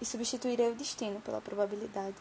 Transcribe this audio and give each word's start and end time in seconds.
e 0.00 0.04
substituirei 0.04 0.70
o 0.70 0.74
destino 0.74 1.20
pela 1.20 1.40
probabilidade. 1.40 2.16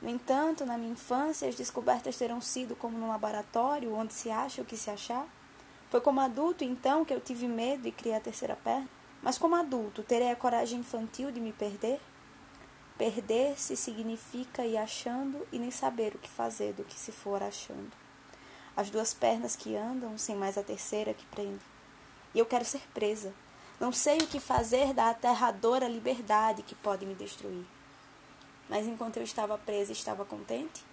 No 0.00 0.10
entanto, 0.10 0.66
na 0.66 0.76
minha 0.76 0.92
infância, 0.92 1.48
as 1.48 1.54
descobertas 1.54 2.16
terão 2.16 2.40
sido 2.40 2.74
como 2.74 2.98
num 2.98 3.08
laboratório 3.08 3.94
onde 3.94 4.12
se 4.12 4.30
acha 4.30 4.60
o 4.60 4.64
que 4.64 4.76
se 4.76 4.90
achar? 4.90 5.26
Foi 5.90 6.00
como 6.00 6.20
adulto, 6.20 6.64
então, 6.64 7.04
que 7.04 7.14
eu 7.14 7.20
tive 7.20 7.46
medo 7.46 7.86
e 7.86 7.92
criei 7.92 8.16
a 8.16 8.20
terceira 8.20 8.56
perna? 8.56 8.88
Mas 9.22 9.38
como 9.38 9.54
adulto, 9.54 10.02
terei 10.02 10.30
a 10.30 10.36
coragem 10.36 10.80
infantil 10.80 11.30
de 11.30 11.38
me 11.38 11.52
perder? 11.52 12.00
Perder-se 12.98 13.76
significa 13.76 14.66
ir 14.66 14.76
achando 14.76 15.46
e 15.52 15.58
nem 15.58 15.70
saber 15.70 16.14
o 16.14 16.18
que 16.18 16.28
fazer 16.28 16.72
do 16.72 16.82
que 16.82 16.98
se 16.98 17.12
for 17.12 17.42
achando. 17.42 17.92
As 18.76 18.90
duas 18.90 19.14
pernas 19.14 19.54
que 19.54 19.76
andam, 19.76 20.18
sem 20.18 20.34
mais 20.34 20.58
a 20.58 20.62
terceira 20.62 21.14
que 21.14 21.26
prende. 21.26 21.60
E 22.34 22.38
eu 22.38 22.46
quero 22.46 22.64
ser 22.64 22.82
presa. 22.92 23.32
Não 23.82 23.90
sei 23.90 24.18
o 24.18 24.28
que 24.28 24.38
fazer 24.38 24.94
da 24.94 25.10
aterradora 25.10 25.88
liberdade 25.88 26.62
que 26.62 26.72
pode 26.72 27.04
me 27.04 27.16
destruir. 27.16 27.66
Mas 28.68 28.86
enquanto 28.86 29.16
eu 29.16 29.24
estava 29.24 29.58
presa, 29.58 29.90
estava 29.90 30.24
contente? 30.24 30.84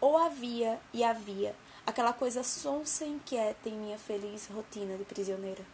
Ou 0.00 0.16
havia 0.16 0.80
e 0.94 1.02
havia 1.02 1.56
aquela 1.84 2.12
coisa 2.12 2.44
sonsa 2.44 3.04
e 3.04 3.08
inquieta 3.08 3.68
em 3.68 3.72
minha 3.72 3.98
feliz 3.98 4.46
rotina 4.46 4.96
de 4.96 5.02
prisioneira? 5.02 5.64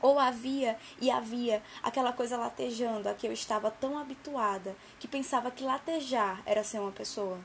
Ou 0.00 0.20
havia 0.20 0.78
e 1.00 1.10
havia 1.10 1.60
aquela 1.82 2.12
coisa 2.12 2.36
latejando 2.36 3.08
a 3.08 3.14
que 3.14 3.26
eu 3.26 3.32
estava 3.32 3.68
tão 3.68 3.98
habituada 3.98 4.76
que 5.00 5.08
pensava 5.08 5.50
que 5.50 5.64
latejar 5.64 6.40
era 6.46 6.62
ser 6.62 6.78
uma 6.78 6.92
pessoa? 6.92 7.40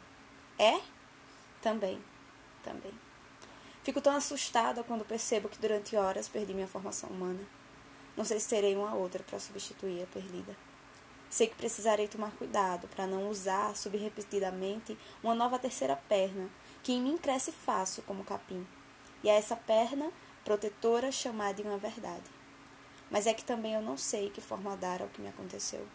É? 0.60 0.80
Também, 1.60 2.00
também. 2.64 2.94
Fico 3.82 4.00
tão 4.00 4.16
assustada 4.16 4.84
quando 4.84 5.04
percebo 5.04 5.50
que 5.50 5.58
durante 5.58 5.96
horas 5.96 6.30
perdi 6.30 6.54
minha 6.54 6.68
formação 6.68 7.10
humana. 7.10 7.58
Não 8.18 8.26
sei 8.26 8.40
se 8.40 8.50
terei 8.50 8.76
uma 8.76 8.96
outra 8.96 9.24
para 9.24 9.40
substituir 9.40 10.02
a 10.02 10.08
perdida. 10.08 10.58
Sei 11.30 11.46
que 11.46 11.56
precisarei 11.56 12.08
tomar 12.08 12.32
cuidado 12.32 12.88
para 12.88 13.06
não 13.06 13.30
usar 13.30 13.76
subrepetidamente 13.76 14.98
uma 15.22 15.36
nova 15.36 15.60
terceira 15.60 15.96
perna 15.96 16.50
que 16.82 16.94
em 16.94 17.02
mim 17.02 17.18
cresce 17.18 17.52
fácil 17.52 18.02
como 18.08 18.24
capim. 18.24 18.66
E 19.24 19.30
a 19.30 19.34
essa 19.34 19.56
perna 19.56 20.12
protetora 20.44 21.12
chamar 21.12 21.54
de 21.54 21.62
uma 21.62 21.78
verdade. 21.78 22.24
Mas 23.12 23.28
é 23.28 23.34
que 23.34 23.44
também 23.44 23.74
eu 23.74 23.82
não 23.82 23.98
sei 23.98 24.32
que 24.32 24.42
forma 24.42 24.76
dar 24.76 25.02
ao 25.02 25.10
que 25.10 25.22
me 25.22 25.30
aconteceu. 25.30 25.86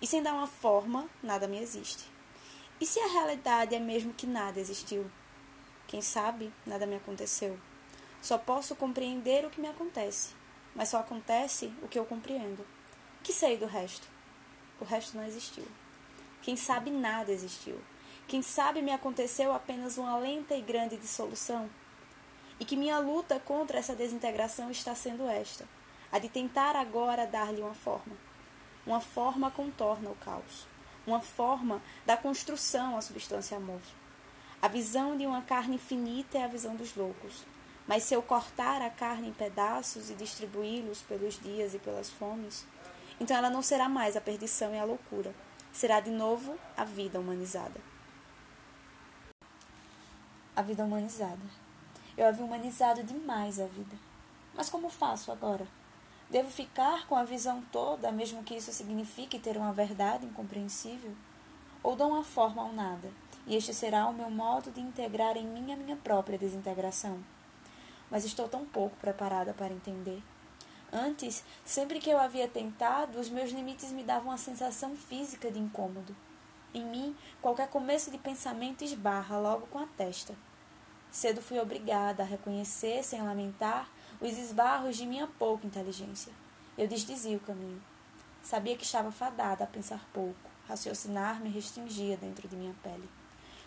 E 0.00 0.06
sem 0.06 0.20
dar 0.20 0.34
uma 0.34 0.48
forma, 0.48 1.08
nada 1.22 1.46
me 1.46 1.58
existe. 1.58 2.10
E 2.80 2.86
se 2.86 2.98
a 2.98 3.06
realidade 3.06 3.74
é 3.74 3.78
mesmo 3.78 4.12
que 4.12 4.26
nada 4.26 4.58
existiu? 4.58 5.08
Quem 5.86 6.02
sabe, 6.02 6.52
nada 6.66 6.86
me 6.86 6.96
aconteceu. 6.96 7.56
Só 8.20 8.36
posso 8.36 8.74
compreender 8.74 9.44
o 9.44 9.50
que 9.50 9.60
me 9.60 9.68
acontece, 9.68 10.30
mas 10.74 10.88
só 10.88 10.98
acontece 10.98 11.72
o 11.82 11.88
que 11.88 11.98
eu 11.98 12.04
compreendo. 12.04 12.66
Que 13.22 13.32
sei 13.32 13.56
do 13.56 13.66
resto? 13.66 14.08
O 14.80 14.84
resto 14.84 15.16
não 15.16 15.24
existiu. 15.24 15.66
Quem 16.40 16.56
sabe 16.56 16.90
nada 16.90 17.30
existiu. 17.30 17.80
Quem 18.26 18.42
sabe 18.42 18.82
me 18.82 18.92
aconteceu 18.92 19.52
apenas 19.52 19.98
uma 19.98 20.16
lenta 20.16 20.54
e 20.54 20.62
grande 20.62 20.96
dissolução. 20.96 21.68
E 22.58 22.64
que 22.64 22.76
minha 22.76 22.98
luta 22.98 23.40
contra 23.40 23.78
essa 23.78 23.94
desintegração 23.94 24.70
está 24.70 24.94
sendo 24.94 25.28
esta 25.28 25.66
a 26.12 26.18
de 26.18 26.28
tentar 26.28 26.76
agora 26.76 27.26
dar-lhe 27.26 27.62
uma 27.62 27.74
forma. 27.74 28.14
Uma 28.86 29.00
forma 29.00 29.50
contorna 29.50 30.10
o 30.10 30.14
caos. 30.16 30.66
Uma 31.06 31.20
forma 31.20 31.82
da 32.04 32.18
construção 32.18 32.96
à 32.96 33.00
substância 33.00 33.56
amorfa. 33.56 33.96
A 34.60 34.68
visão 34.68 35.16
de 35.16 35.26
uma 35.26 35.40
carne 35.40 35.76
infinita 35.76 36.36
é 36.36 36.44
a 36.44 36.48
visão 36.48 36.76
dos 36.76 36.94
loucos. 36.94 37.44
Mas 37.86 38.04
se 38.04 38.14
eu 38.14 38.22
cortar 38.22 38.80
a 38.80 38.90
carne 38.90 39.28
em 39.28 39.32
pedaços 39.32 40.10
e 40.10 40.14
distribuí-los 40.14 41.02
pelos 41.02 41.38
dias 41.40 41.74
e 41.74 41.78
pelas 41.78 42.10
fomes, 42.10 42.64
então 43.20 43.36
ela 43.36 43.50
não 43.50 43.62
será 43.62 43.88
mais 43.88 44.16
a 44.16 44.20
perdição 44.20 44.74
e 44.74 44.78
a 44.78 44.84
loucura. 44.84 45.34
Será 45.72 46.00
de 46.00 46.10
novo 46.10 46.56
a 46.76 46.84
vida 46.84 47.18
humanizada. 47.18 47.80
A 50.54 50.62
vida 50.62 50.84
humanizada. 50.84 51.62
Eu 52.16 52.26
havia 52.26 52.44
humanizado 52.44 53.02
demais 53.02 53.58
a 53.58 53.66
vida. 53.66 53.96
Mas 54.54 54.68
como 54.68 54.90
faço 54.90 55.32
agora? 55.32 55.66
Devo 56.28 56.50
ficar 56.50 57.06
com 57.06 57.16
a 57.16 57.24
visão 57.24 57.62
toda, 57.72 58.12
mesmo 58.12 58.42
que 58.42 58.54
isso 58.54 58.72
signifique 58.72 59.38
ter 59.38 59.56
uma 59.56 59.72
verdade 59.72 60.26
incompreensível? 60.26 61.14
Ou 61.82 61.96
dou 61.96 62.10
uma 62.10 62.24
forma 62.24 62.62
ao 62.62 62.72
nada, 62.72 63.10
e 63.46 63.56
este 63.56 63.74
será 63.74 64.06
o 64.06 64.14
meu 64.14 64.30
modo 64.30 64.70
de 64.70 64.80
integrar 64.80 65.36
em 65.36 65.46
mim 65.46 65.72
a 65.72 65.76
minha 65.76 65.96
própria 65.96 66.38
desintegração? 66.38 67.22
Mas 68.12 68.26
estou 68.26 68.46
tão 68.46 68.66
pouco 68.66 68.94
preparada 68.96 69.54
para 69.54 69.72
entender. 69.72 70.22
Antes, 70.92 71.42
sempre 71.64 71.98
que 71.98 72.10
eu 72.10 72.18
havia 72.18 72.46
tentado, 72.46 73.18
os 73.18 73.30
meus 73.30 73.50
limites 73.50 73.90
me 73.90 74.04
davam 74.04 74.28
uma 74.28 74.36
sensação 74.36 74.94
física 74.94 75.50
de 75.50 75.58
incômodo. 75.58 76.14
Em 76.74 76.84
mim, 76.84 77.16
qualquer 77.40 77.68
começo 77.68 78.10
de 78.10 78.18
pensamento 78.18 78.84
esbarra 78.84 79.38
logo 79.38 79.66
com 79.68 79.78
a 79.78 79.86
testa. 79.86 80.34
Cedo 81.10 81.40
fui 81.40 81.58
obrigada 81.58 82.22
a 82.22 82.26
reconhecer, 82.26 83.02
sem 83.02 83.22
lamentar, 83.22 83.88
os 84.20 84.36
esbarros 84.36 84.98
de 84.98 85.06
minha 85.06 85.26
pouca 85.26 85.66
inteligência. 85.66 86.34
Eu 86.76 86.86
desdizia 86.86 87.38
o 87.38 87.40
caminho. 87.40 87.82
Sabia 88.42 88.76
que 88.76 88.84
estava 88.84 89.10
fadada 89.10 89.64
a 89.64 89.66
pensar 89.66 90.06
pouco. 90.12 90.50
Raciocinar 90.68 91.40
me 91.40 91.48
restringia 91.48 92.18
dentro 92.18 92.46
de 92.46 92.56
minha 92.56 92.74
pele. 92.82 93.08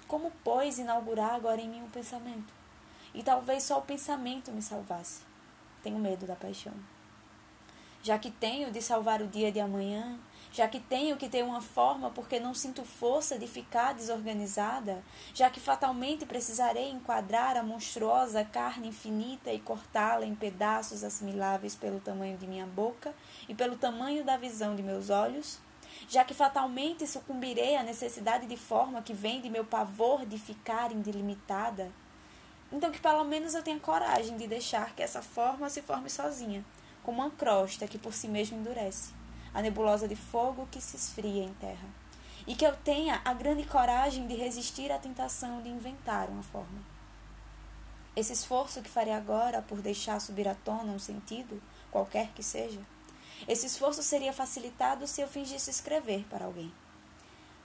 Como, 0.08 0.32
pois, 0.44 0.78
inaugurar 0.78 1.34
agora 1.34 1.60
em 1.60 1.68
mim 1.68 1.82
um 1.82 1.90
pensamento? 1.90 2.54
E 3.16 3.24
talvez 3.24 3.64
só 3.64 3.80
o 3.80 3.84
pensamento 3.84 4.52
me 4.52 4.62
salvasse. 4.62 5.22
Tenho 5.82 5.98
medo 5.98 6.28
da 6.28 6.36
paixão. 6.36 6.74
Já 8.04 8.20
que 8.20 8.30
tenho 8.30 8.72
de 8.72 8.82
salvar 8.82 9.22
o 9.22 9.28
dia 9.28 9.52
de 9.52 9.60
amanhã, 9.60 10.20
já 10.52 10.68
que 10.68 10.80
tenho 10.80 11.18
que 11.18 11.28
ter 11.28 11.44
uma 11.44 11.62
forma 11.62 12.12
porque 12.12 12.40
não 12.40 12.54
sinto 12.54 12.84
força 12.84 13.40
de 13.40 13.48
ficar 13.48 13.94
desorganizada, 13.94 15.04
já 15.34 15.50
que 15.50 15.60
fatalmente 15.60 16.26
precisarei 16.26 16.92
enquadrar 16.92 17.58
a 17.58 17.64
monstruosa 17.64 18.44
carne 18.46 18.90
infinita 18.90 19.52
e 19.52 19.60
cortá-la 19.60 20.26
em 20.26 20.36
pedaços 20.36 21.04
assimiláveis 21.04 21.76
pelo 21.76 22.00
tamanho 22.00 22.38
de 22.38 22.46
minha 22.46 22.66
boca 22.66 23.14
e 23.50 23.56
pelo 23.56 23.76
tamanho 23.76 24.24
da 24.24 24.38
visão 24.38 24.76
de 24.76 24.84
meus 24.84 25.10
olhos, 25.10 25.60
já 26.08 26.24
que 26.24 26.34
fatalmente 26.34 27.08
sucumbirei 27.08 27.76
à 27.76 27.84
necessidade 27.84 28.46
de 28.46 28.58
forma 28.58 29.02
que 29.02 29.14
vem 29.14 29.42
de 29.42 29.50
meu 29.50 29.66
pavor 29.66 30.26
de 30.26 30.38
ficar 30.38 30.92
indelimitada, 30.92 31.92
então 32.72 32.92
que 32.92 33.00
pelo 33.00 33.24
menos 33.24 33.54
eu 33.54 33.64
tenha 33.64 33.80
coragem 33.80 34.38
de 34.38 34.48
deixar 34.48 34.96
que 34.96 35.04
essa 35.04 35.22
forma 35.22 35.70
se 35.70 35.82
forme 35.82 36.10
sozinha, 36.10 36.66
como 37.04 37.22
uma 37.22 37.32
crosta 37.32 37.88
que 37.88 37.98
por 37.98 38.14
si 38.14 38.28
mesma 38.28 38.58
endurece 38.58 39.14
a 39.56 39.62
nebulosa 39.62 40.06
de 40.06 40.18
fogo 40.18 40.68
que 40.70 40.82
se 40.82 40.98
esfria 40.98 41.42
em 41.42 41.54
terra. 41.54 41.88
E 42.46 42.54
que 42.54 42.66
eu 42.66 42.76
tenha 42.76 43.22
a 43.24 43.34
grande 43.34 43.64
coragem 43.64 44.28
de 44.28 44.36
resistir 44.36 44.92
à 44.92 45.00
tentação 45.00 45.62
de 45.62 45.70
inventar 45.70 46.30
uma 46.30 46.44
forma. 46.44 46.84
Esse 48.16 48.34
esforço 48.34 48.82
que 48.82 48.90
farei 48.90 49.14
agora 49.14 49.62
por 49.62 49.82
deixar 49.82 50.20
subir 50.20 50.48
à 50.48 50.54
tona 50.54 50.92
um 50.92 51.00
sentido, 51.00 51.62
qualquer 51.90 52.32
que 52.34 52.44
seja, 52.44 52.82
esse 53.48 53.66
esforço 53.66 54.04
seria 54.04 54.34
facilitado 54.34 55.08
se 55.08 55.22
eu 55.22 55.28
fingisse 55.28 55.70
escrever 55.70 56.26
para 56.30 56.46
alguém. 56.46 56.72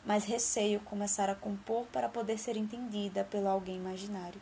Mas 0.07 0.25
receio 0.25 0.81
começar 0.81 1.29
a 1.29 1.35
compor 1.35 1.87
para 1.87 2.09
poder 2.09 2.39
ser 2.39 2.57
entendida 2.57 3.25
pelo 3.25 3.49
alguém 3.49 3.77
imaginário. 3.77 4.41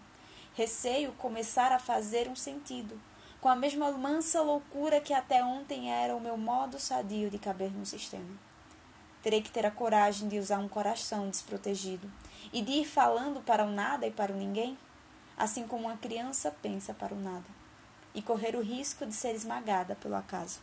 Receio 0.59 1.13
começar 1.13 1.71
a 1.71 1.79
fazer 1.79 2.27
um 2.27 2.35
sentido, 2.35 3.01
com 3.41 3.49
a 3.49 3.55
mesma 3.55 3.93
mansa 3.93 4.43
loucura 4.43 5.01
que 5.01 5.15
até 5.15 5.41
ontem 5.41 5.93
era 5.93 6.17
o 6.17 6.21
meu 6.21 6.37
modo 6.37 6.81
sadio 6.81 7.31
de 7.31 7.39
caber 7.39 7.71
no 7.71 7.87
sistema. 7.87 8.37
Terei 9.23 9.41
que 9.41 9.53
ter 9.53 9.65
a 9.65 9.71
coragem 9.71 10.27
de 10.27 10.37
usar 10.37 10.59
um 10.59 10.69
coração 10.69 11.31
desprotegido 11.31 12.11
e 12.53 12.61
de 12.61 12.73
ir 12.73 12.87
falando 12.87 13.41
para 13.41 13.65
o 13.65 13.71
nada 13.71 14.05
e 14.05 14.11
para 14.11 14.33
o 14.33 14.37
ninguém, 14.37 14.77
assim 15.37 15.65
como 15.65 15.87
uma 15.87 15.97
criança 15.97 16.51
pensa 16.61 16.93
para 16.93 17.15
o 17.15 17.21
nada, 17.21 17.47
e 18.13 18.21
correr 18.21 18.57
o 18.57 18.61
risco 18.61 19.07
de 19.07 19.15
ser 19.15 19.37
esmagada 19.37 19.95
pelo 19.95 20.17
acaso. 20.17 20.59